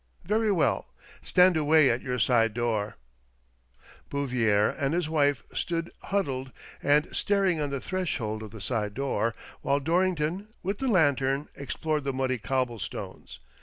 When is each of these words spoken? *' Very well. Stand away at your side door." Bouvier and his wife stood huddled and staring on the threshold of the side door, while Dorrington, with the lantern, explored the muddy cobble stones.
*' 0.17 0.25
Very 0.25 0.51
well. 0.51 0.87
Stand 1.21 1.55
away 1.55 1.91
at 1.91 2.01
your 2.01 2.17
side 2.17 2.55
door." 2.55 2.97
Bouvier 4.09 4.71
and 4.71 4.95
his 4.95 5.07
wife 5.07 5.43
stood 5.53 5.91
huddled 6.05 6.51
and 6.81 7.15
staring 7.15 7.61
on 7.61 7.69
the 7.69 7.79
threshold 7.79 8.41
of 8.41 8.49
the 8.49 8.61
side 8.61 8.95
door, 8.95 9.35
while 9.61 9.79
Dorrington, 9.79 10.47
with 10.63 10.79
the 10.79 10.87
lantern, 10.87 11.49
explored 11.53 12.03
the 12.03 12.13
muddy 12.13 12.39
cobble 12.39 12.79
stones. 12.79 13.41